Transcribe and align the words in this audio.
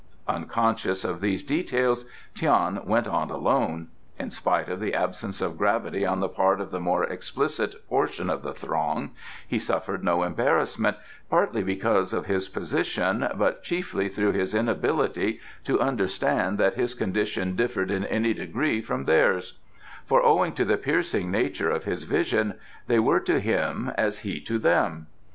Unconscious 0.27 1.05
of 1.05 1.21
these 1.21 1.43
details, 1.43 2.05
Tian 2.33 2.83
went 2.87 3.07
on 3.07 3.29
alone. 3.29 3.89
In 4.17 4.31
spite 4.31 4.67
of 4.67 4.79
the 4.79 4.95
absence 4.95 5.41
of 5.41 5.59
gravity 5.59 6.07
on 6.07 6.21
the 6.21 6.27
part 6.27 6.59
of 6.59 6.71
the 6.71 6.79
more 6.79 7.03
explicit 7.03 7.75
portion 7.87 8.27
of 8.27 8.41
the 8.41 8.51
throng 8.51 9.11
he 9.47 9.59
suffered 9.59 10.03
no 10.03 10.23
embarrassment, 10.23 10.97
partly 11.29 11.61
because 11.61 12.13
of 12.13 12.25
his 12.25 12.47
position, 12.49 13.27
but 13.35 13.61
chiefly 13.61 14.09
through 14.09 14.31
his 14.31 14.55
inability 14.55 15.39
to 15.65 15.79
understand 15.79 16.57
that 16.57 16.73
his 16.73 16.95
condition 16.95 17.55
differed 17.55 17.91
in 17.91 18.03
any 18.05 18.33
degree 18.33 18.81
from 18.81 19.05
theirs; 19.05 19.59
for, 20.07 20.23
owing 20.23 20.53
to 20.53 20.65
the 20.65 20.77
piercing 20.77 21.29
nature 21.29 21.69
of 21.69 21.83
his 21.83 22.05
vision, 22.05 22.55
they 22.87 22.97
were 22.97 23.19
to 23.19 23.39
him 23.39 23.91
as 23.99 24.21
he 24.21 24.39
to 24.41 24.57
them. 24.57 25.05